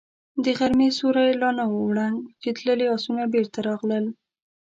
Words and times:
د 0.43 0.45
غرمې 0.57 0.89
سيوری 0.97 1.31
لا 1.41 1.49
نه 1.57 1.65
و 1.71 1.77
ړنګ 1.97 2.17
چې 2.41 2.49
تللي 2.57 2.87
آسونه 2.95 3.23
بېرته 3.33 3.59
راغلل. 3.69 4.05